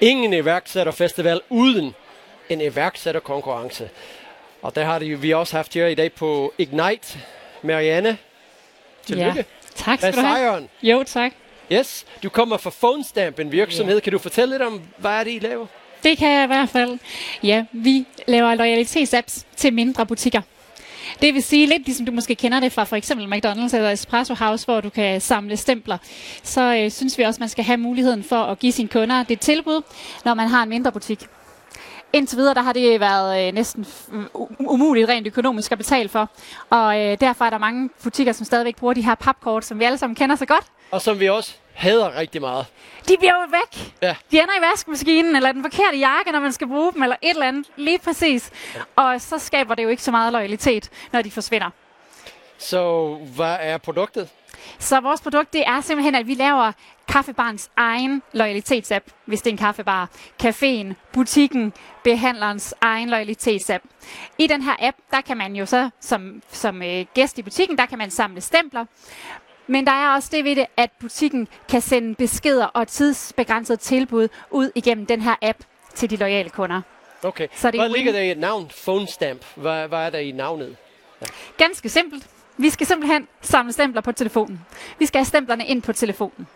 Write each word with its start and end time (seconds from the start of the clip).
ingen 0.00 0.32
iværksætterfestival 0.32 1.40
uden 1.48 1.94
en 2.48 2.60
iværksætterkonkurrence. 2.60 3.90
Og 4.62 4.74
der 4.74 4.84
har 4.84 4.98
det, 4.98 5.22
vi 5.22 5.32
også 5.32 5.56
haft 5.56 5.74
her 5.74 5.86
i 5.86 5.94
dag 5.94 6.12
på 6.12 6.52
Ignite. 6.58 7.18
Marianne, 7.62 8.18
tillykke. 9.06 9.36
Ja. 9.36 9.42
Tak 9.74 9.98
skal 9.98 10.16
du 10.16 10.20
have. 10.20 10.68
Jo, 10.82 11.04
tak. 11.06 11.32
Yes, 11.72 12.06
du 12.22 12.28
kommer 12.28 12.56
fra 12.56 12.70
PhoneStamp, 12.70 13.38
en 13.38 13.52
virksomhed. 13.52 13.94
Ja. 13.94 14.00
Kan 14.00 14.12
du 14.12 14.18
fortælle 14.18 14.54
lidt 14.54 14.62
om, 14.62 14.82
hvad 14.96 15.10
er 15.10 15.24
det, 15.24 15.30
I 15.30 15.38
laver? 15.38 15.66
Det 16.02 16.18
kan 16.18 16.32
jeg 16.32 16.44
i 16.44 16.46
hvert 16.46 16.68
fald. 16.68 16.98
Ja, 17.42 17.64
vi 17.72 18.06
laver 18.26 18.54
loyalitetsapps 18.54 19.46
til 19.56 19.72
mindre 19.72 20.06
butikker. 20.06 20.42
Det 21.22 21.34
vil 21.34 21.42
sige 21.42 21.66
lidt 21.66 21.84
ligesom 21.84 22.06
du 22.06 22.12
måske 22.12 22.34
kender 22.34 22.60
det 22.60 22.72
fra 22.72 22.84
for 22.84 22.96
eksempel 22.96 23.34
McDonald's 23.34 23.76
eller 23.76 23.90
Espresso 23.90 24.34
House, 24.34 24.64
hvor 24.64 24.80
du 24.80 24.90
kan 24.90 25.20
samle 25.20 25.56
stempler. 25.56 25.98
Så 26.42 26.76
øh, 26.76 26.90
synes 26.90 27.18
vi 27.18 27.22
også, 27.22 27.40
man 27.40 27.48
skal 27.48 27.64
have 27.64 27.76
muligheden 27.76 28.24
for 28.24 28.36
at 28.36 28.58
give 28.58 28.72
sine 28.72 28.88
kunder 28.88 29.22
det 29.22 29.40
tilbud, 29.40 29.82
når 30.24 30.34
man 30.34 30.48
har 30.48 30.62
en 30.62 30.68
mindre 30.68 30.92
butik. 30.92 31.26
Indtil 32.16 32.38
videre 32.38 32.54
der 32.54 32.62
har 32.62 32.72
det 32.72 33.00
været 33.00 33.48
øh, 33.48 33.54
næsten 33.54 33.86
umuligt 34.58 35.08
rent 35.08 35.26
økonomisk 35.26 35.72
at 35.72 35.78
betale 35.78 36.08
for. 36.08 36.28
Og 36.70 37.00
øh, 37.00 37.20
derfor 37.20 37.44
er 37.44 37.50
der 37.50 37.58
mange 37.58 37.90
butikker, 38.02 38.32
som 38.32 38.46
stadigvæk 38.46 38.76
bruger 38.76 38.94
de 38.94 39.02
her 39.02 39.14
papkort, 39.14 39.64
som 39.64 39.78
vi 39.78 39.84
alle 39.84 39.98
sammen 39.98 40.14
kender 40.14 40.36
så 40.36 40.46
godt. 40.46 40.64
Og 40.90 41.02
som 41.02 41.20
vi 41.20 41.28
også 41.28 41.54
hader 41.74 42.18
rigtig 42.18 42.40
meget. 42.40 42.66
De 43.08 43.16
bliver 43.18 43.32
jo 43.32 43.48
væk. 43.50 43.92
Ja. 44.02 44.16
De 44.30 44.36
ender 44.36 44.54
i 44.58 44.62
vaskemaskinen, 44.72 45.36
eller 45.36 45.52
den 45.52 45.62
forkerte 45.62 45.96
jakke, 45.98 46.32
når 46.32 46.40
man 46.40 46.52
skal 46.52 46.66
bruge 46.66 46.92
dem, 46.92 47.02
eller 47.02 47.16
et 47.22 47.30
eller 47.30 47.46
andet. 47.46 47.66
Lige 47.76 47.98
præcis. 47.98 48.50
Ja. 48.74 48.80
Og 49.02 49.20
så 49.20 49.38
skaber 49.38 49.74
det 49.74 49.82
jo 49.82 49.88
ikke 49.88 50.02
så 50.02 50.10
meget 50.10 50.32
loyalitet, 50.32 50.90
når 51.12 51.22
de 51.22 51.30
forsvinder. 51.30 51.70
Så 52.58 53.14
hvad 53.36 53.56
er 53.60 53.78
produktet? 53.78 54.28
Så 54.86 55.00
vores 55.00 55.20
produkt, 55.20 55.52
det 55.52 55.62
er 55.66 55.80
simpelthen, 55.80 56.14
at 56.14 56.26
vi 56.26 56.34
laver 56.34 56.72
kaffebarns 57.08 57.70
egen 57.76 58.22
loyalitetsapp, 58.32 59.04
hvis 59.24 59.42
det 59.42 59.50
er 59.50 59.52
en 59.52 59.58
kaffebar. 59.58 60.10
Caféen, 60.42 60.94
butikken, 61.12 61.72
behandlerens 62.04 62.74
egen 62.80 63.08
loyalitetsapp. 63.08 63.84
I 64.38 64.46
den 64.46 64.62
her 64.62 64.76
app, 64.78 64.96
der 65.10 65.20
kan 65.20 65.36
man 65.36 65.56
jo 65.56 65.66
så 65.66 65.90
som, 66.00 66.42
som 66.48 66.82
øh, 66.82 67.06
gæst 67.14 67.38
i 67.38 67.42
butikken, 67.42 67.78
der 67.78 67.86
kan 67.86 67.98
man 67.98 68.10
samle 68.10 68.40
stempler. 68.40 68.84
Men 69.66 69.86
der 69.86 69.92
er 69.92 70.14
også 70.14 70.28
det 70.32 70.44
ved 70.44 70.56
det, 70.56 70.66
at 70.76 70.90
butikken 71.00 71.48
kan 71.68 71.80
sende 71.80 72.14
beskeder 72.14 72.66
og 72.66 72.88
tidsbegrænset 72.88 73.80
tilbud 73.80 74.28
ud 74.50 74.70
igennem 74.74 75.06
den 75.06 75.20
her 75.20 75.34
app 75.42 75.58
til 75.94 76.10
de 76.10 76.16
loyale 76.16 76.50
kunder. 76.50 76.80
Okay. 77.22 77.48
Så 77.54 77.70
det 77.70 77.80
Hvad 77.80 77.88
ligger 77.88 78.12
der 78.12 78.20
i 78.20 78.30
et 78.30 78.38
navn? 78.38 78.70
Phone 78.82 79.06
Stamp. 79.06 79.44
Hvad, 79.54 79.88
hvad 79.88 79.98
er 79.98 80.10
der 80.10 80.18
i 80.18 80.32
navnet? 80.32 80.76
Ja. 81.22 81.26
Ganske 81.56 81.88
simpelt. 81.88 82.35
Vi 82.56 82.70
skal 82.70 82.86
simpelthen 82.86 83.28
samle 83.40 83.72
stempler 83.72 84.00
på 84.00 84.12
telefonen. 84.12 84.60
Vi 84.98 85.06
skal 85.06 85.18
have 85.18 85.26
stemplerne 85.26 85.66
ind 85.66 85.82
på 85.82 85.92
telefonen. 85.92 86.46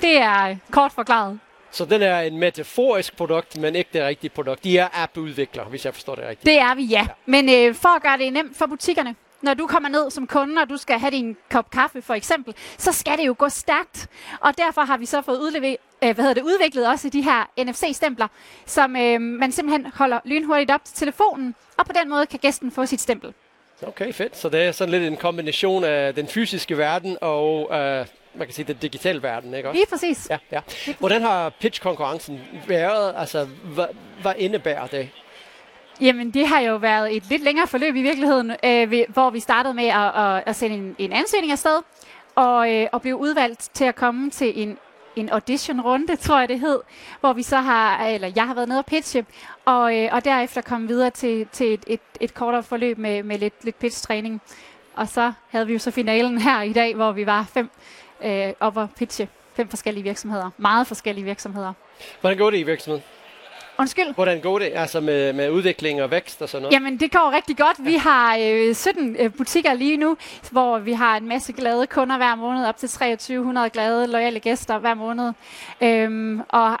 Det 0.00 0.16
er 0.16 0.56
kort 0.70 0.92
forklaret. 0.92 1.38
Så 1.70 1.84
den 1.84 2.02
er 2.02 2.20
en 2.20 2.38
metaforisk 2.38 3.16
produkt, 3.16 3.60
men 3.60 3.76
ikke 3.76 3.90
det 3.92 4.02
rigtige 4.02 4.30
produkt. 4.30 4.64
De 4.64 4.78
er 4.78 4.88
app-udviklere, 4.92 5.66
hvis 5.66 5.84
jeg 5.84 5.94
forstår 5.94 6.14
det 6.14 6.24
rigtigt. 6.24 6.46
Det 6.46 6.58
er 6.58 6.74
vi, 6.74 6.84
ja. 6.84 7.00
ja. 7.00 7.06
Men 7.26 7.48
øh, 7.48 7.74
for 7.74 7.88
at 7.88 8.02
gøre 8.02 8.18
det 8.18 8.32
nemt 8.32 8.56
for 8.56 8.66
butikkerne, 8.66 9.14
når 9.42 9.54
du 9.54 9.66
kommer 9.66 9.88
ned 9.88 10.10
som 10.10 10.26
kunde, 10.26 10.62
og 10.62 10.70
du 10.70 10.76
skal 10.76 10.98
have 10.98 11.10
din 11.10 11.36
kop 11.50 11.70
kaffe 11.70 12.02
for 12.02 12.14
eksempel, 12.14 12.54
så 12.78 12.92
skal 12.92 13.18
det 13.18 13.26
jo 13.26 13.34
gå 13.38 13.48
stærkt. 13.48 14.08
Og 14.40 14.58
derfor 14.58 14.80
har 14.80 14.96
vi 14.96 15.06
så 15.06 15.22
fået 15.22 15.38
udlevet, 15.38 15.76
øh, 16.04 16.14
hvad 16.14 16.24
hedder 16.24 16.34
det, 16.34 16.42
udviklet 16.42 16.88
også 16.88 17.08
de 17.08 17.22
her 17.22 17.64
NFC-stempler, 17.64 18.26
som 18.66 18.96
øh, 18.96 19.20
man 19.20 19.52
simpelthen 19.52 19.92
holder 19.94 20.20
lynhurtigt 20.24 20.70
op 20.70 20.84
til 20.84 20.94
telefonen, 20.94 21.54
og 21.76 21.86
på 21.86 21.92
den 22.02 22.08
måde 22.08 22.26
kan 22.26 22.38
gæsten 22.38 22.70
få 22.70 22.86
sit 22.86 23.00
stempel. 23.00 23.34
Okay, 23.82 24.12
fedt. 24.12 24.36
Så 24.36 24.48
det 24.48 24.62
er 24.62 24.72
sådan 24.72 24.90
lidt 24.90 25.02
en 25.02 25.16
kombination 25.16 25.84
af 25.84 26.14
den 26.14 26.28
fysiske 26.28 26.78
verden 26.78 27.18
og 27.20 27.68
øh, 27.72 28.06
man 28.38 28.46
kan 28.46 28.54
sige, 28.54 28.64
den 28.66 28.76
digitale 28.76 29.22
verden, 29.22 29.54
ikke 29.54 29.68
også? 29.68 29.76
Lige 29.78 29.86
præcis. 29.86 30.26
Ja, 30.30 30.38
ja. 30.52 30.60
Hvordan 30.98 31.22
har 31.22 31.48
pitch-konkurrencen 31.60 32.40
været? 32.68 33.14
Altså, 33.16 33.46
hvad, 33.74 33.86
hvad 34.22 34.32
indebærer 34.38 34.86
det? 34.86 35.08
Jamen, 36.00 36.30
det 36.30 36.46
har 36.46 36.60
jo 36.60 36.76
været 36.76 37.16
et 37.16 37.22
lidt 37.30 37.42
længere 37.42 37.66
forløb 37.66 37.96
i 37.96 38.02
virkeligheden, 38.02 38.52
øh, 38.64 39.04
hvor 39.08 39.30
vi 39.30 39.40
startede 39.40 39.74
med 39.74 39.86
at, 39.86 40.24
at, 40.24 40.42
at 40.46 40.56
sende 40.56 40.76
en, 40.76 40.96
en 40.98 41.12
ansøgning 41.12 41.52
afsted, 41.52 41.78
og, 42.34 42.74
øh, 42.74 42.86
og 42.92 43.02
blev 43.02 43.16
udvalgt 43.16 43.70
til 43.74 43.84
at 43.84 43.94
komme 43.94 44.30
til 44.30 44.62
en, 44.62 44.78
en 45.16 45.28
audition-runde, 45.28 46.16
tror 46.16 46.38
jeg 46.38 46.48
det 46.48 46.60
hed, 46.60 46.80
hvor 47.20 47.32
vi 47.32 47.42
så 47.42 47.56
har, 47.56 48.06
eller 48.06 48.32
jeg 48.36 48.46
har 48.46 48.54
været 48.54 48.68
nede 48.68 48.78
og 48.78 48.86
pitche, 48.86 49.26
og, 49.64 49.96
øh, 49.96 50.08
og 50.12 50.24
derefter 50.24 50.60
kom 50.60 50.88
videre 50.88 51.10
til, 51.10 51.46
til 51.52 51.74
et, 51.74 51.84
et, 51.86 52.00
et 52.20 52.34
kortere 52.34 52.62
forløb 52.62 52.98
med, 52.98 53.22
med 53.22 53.38
lidt, 53.38 53.64
lidt 53.64 53.78
pitch-træning. 53.78 54.42
Og 54.96 55.08
så 55.08 55.32
havde 55.48 55.66
vi 55.66 55.72
jo 55.72 55.78
så 55.78 55.90
finalen 55.90 56.40
her 56.40 56.62
i 56.62 56.72
dag, 56.72 56.94
hvor 56.94 57.12
vi 57.12 57.26
var 57.26 57.44
fem 57.54 57.70
øh, 58.24 58.52
op 58.60 58.76
og 58.76 58.88
pitche 58.90 59.28
fem 59.54 59.68
forskellige 59.68 60.04
virksomheder. 60.04 60.50
Meget 60.56 60.86
forskellige 60.86 61.24
virksomheder. 61.24 61.72
Hvordan 62.20 62.38
går 62.38 62.50
det 62.50 62.58
i 62.58 62.62
virksomheden? 62.62 63.04
Undskyld? 63.78 64.14
Hvordan 64.14 64.40
går 64.40 64.58
det 64.58 64.72
altså 64.74 65.00
med, 65.00 65.32
med 65.32 65.50
udvikling 65.50 66.02
og 66.02 66.10
vækst 66.10 66.42
og 66.42 66.48
sådan 66.48 66.62
noget? 66.62 66.74
Jamen, 66.74 67.00
det 67.00 67.12
går 67.12 67.32
rigtig 67.36 67.56
godt. 67.56 67.84
Vi 67.84 67.94
har 67.94 68.38
øh, 68.40 68.74
17 68.74 69.16
øh, 69.18 69.32
butikker 69.32 69.72
lige 69.72 69.96
nu, 69.96 70.16
hvor 70.50 70.78
vi 70.78 70.92
har 70.92 71.16
en 71.16 71.28
masse 71.28 71.52
glade 71.52 71.86
kunder 71.86 72.16
hver 72.16 72.34
måned, 72.34 72.66
op 72.66 72.76
til 72.76 72.88
2300 72.88 73.70
glade, 73.70 74.06
loyale 74.06 74.40
gæster 74.40 74.78
hver 74.78 74.94
måned. 74.94 75.32
Øhm, 75.80 76.40
og 76.48 76.78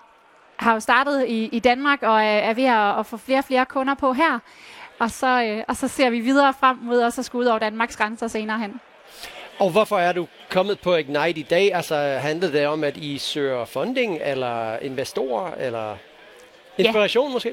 har 0.56 0.72
jo 0.72 0.80
startet 0.80 1.24
i, 1.28 1.48
i 1.52 1.58
Danmark 1.58 2.02
og 2.02 2.24
er, 2.24 2.38
er 2.38 2.54
ved 2.54 2.64
at, 2.64 2.98
at 2.98 3.06
få 3.06 3.16
flere 3.16 3.38
og 3.38 3.44
flere 3.44 3.66
kunder 3.66 3.94
på 3.94 4.12
her. 4.12 4.38
Og 4.98 5.10
så, 5.10 5.42
øh, 5.42 5.64
og 5.68 5.76
så 5.76 5.88
ser 5.88 6.10
vi 6.10 6.20
videre 6.20 6.54
frem 6.60 6.76
mod 6.82 7.00
også 7.00 7.20
at 7.20 7.24
skulle 7.24 7.42
ud 7.42 7.46
over 7.46 7.58
Danmarks 7.58 7.96
grænser 7.96 8.28
senere 8.28 8.58
hen. 8.58 8.80
Og 9.58 9.70
hvorfor 9.70 9.98
er 9.98 10.12
du 10.12 10.26
kommet 10.50 10.78
på 10.80 10.94
Ignite 10.94 11.40
i 11.40 11.42
dag? 11.42 11.74
Altså 11.74 11.96
handler 11.96 12.50
det 12.50 12.66
om, 12.66 12.84
at 12.84 12.96
I 12.96 13.18
søger 13.18 13.64
funding, 13.64 14.18
eller 14.24 14.78
investorer, 14.78 15.50
eller 15.58 15.96
inspiration 16.78 17.26
ja. 17.28 17.32
måske? 17.32 17.52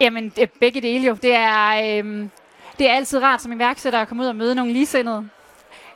Jamen, 0.00 0.28
det, 0.28 0.50
begge 0.60 0.80
dele 0.80 1.06
jo. 1.06 1.14
Det 1.14 1.34
er, 1.34 1.98
øhm, 1.98 2.30
det 2.78 2.88
er 2.90 2.94
altid 2.94 3.22
rart 3.22 3.42
som 3.42 3.52
iværksætter 3.52 3.98
at 4.00 4.08
komme 4.08 4.22
ud 4.22 4.28
og 4.28 4.36
møde 4.36 4.54
nogle 4.54 4.72
ligesindede 4.72 5.28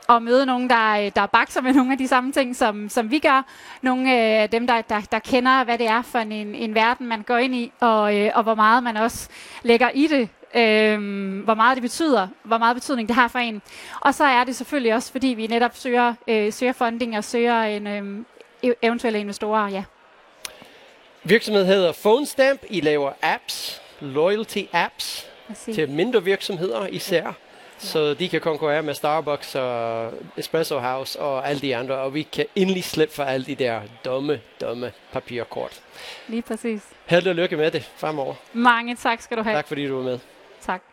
og 0.07 0.23
møde 0.23 0.45
nogen, 0.45 0.69
der, 0.69 1.09
der 1.09 1.25
bakser 1.25 1.61
med 1.61 1.73
nogle 1.79 1.91
af 1.91 1.97
de 1.97 2.07
samme 2.07 2.31
ting, 2.31 2.55
som, 2.55 2.89
som 2.89 3.11
vi 3.11 3.19
gør. 3.19 3.45
Nogle 3.81 4.15
af 4.15 4.49
dem, 4.49 4.67
der, 4.67 4.81
der, 4.81 5.01
der 5.11 5.19
kender, 5.19 5.63
hvad 5.63 5.77
det 5.77 5.87
er 5.87 6.01
for 6.01 6.19
en, 6.19 6.31
en 6.31 6.75
verden, 6.75 7.07
man 7.07 7.21
går 7.21 7.37
ind 7.37 7.55
i, 7.55 7.71
og, 7.79 8.17
øh, 8.17 8.31
og 8.35 8.43
hvor 8.43 8.55
meget 8.55 8.83
man 8.83 8.97
også 8.97 9.29
lægger 9.63 9.89
i 9.89 10.07
det 10.07 10.29
øh, 10.55 10.99
hvor 11.43 11.53
meget 11.53 11.75
det 11.75 11.81
betyder, 11.81 12.27
hvor 12.43 12.57
meget 12.57 12.75
betydning 12.75 13.07
det 13.07 13.15
har 13.15 13.27
for 13.27 13.39
en. 13.39 13.61
Og 14.01 14.13
så 14.13 14.23
er 14.23 14.43
det 14.43 14.55
selvfølgelig 14.55 14.93
også, 14.95 15.11
fordi 15.11 15.27
vi 15.27 15.47
netop 15.47 15.75
søger, 15.75 16.13
øh, 16.27 16.53
søger 16.53 16.73
funding 16.73 17.17
og 17.17 17.23
søger 17.23 17.61
en, 17.61 17.87
øh, 17.87 18.75
eventuelle 18.81 19.19
investorer, 19.19 19.67
ja. 19.67 19.83
Virksomheden 21.25 21.67
hedder 21.67 21.93
PhoneStamp. 22.01 22.61
I 22.69 22.81
laver 22.81 23.11
apps, 23.21 23.81
loyalty 23.99 24.63
apps, 24.73 25.29
til 25.73 25.89
mindre 25.89 26.23
virksomheder 26.23 26.87
især. 26.87 27.33
Så 27.77 28.13
de 28.13 28.29
kan 28.29 28.41
konkurrere 28.41 28.83
med 28.83 28.93
Starbucks 28.93 29.55
og 29.55 30.11
Espresso 30.37 30.79
House 30.79 31.19
og 31.19 31.49
alle 31.49 31.61
de 31.61 31.75
andre, 31.75 31.95
og 31.95 32.13
vi 32.13 32.21
kan 32.21 32.45
endelig 32.55 32.83
slippe 32.83 33.13
for 33.15 33.23
alle 33.23 33.45
de 33.45 33.55
der 33.55 33.81
dumme, 34.05 34.41
dumme 34.61 34.91
papirkort. 35.11 35.81
Lige 36.27 36.41
præcis. 36.41 36.81
Held 37.05 37.27
og 37.27 37.35
lykke 37.35 37.57
med 37.57 37.71
det 37.71 37.91
fremover. 37.97 38.33
Mange 38.53 38.95
tak 38.95 39.21
skal 39.21 39.37
du 39.37 39.43
have. 39.43 39.55
Tak 39.55 39.67
fordi 39.67 39.87
du 39.87 39.95
var 39.95 40.03
med. 40.03 40.19
Tak. 40.61 40.83